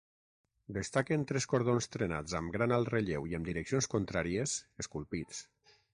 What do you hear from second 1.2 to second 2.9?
tres cordons trenats amb gran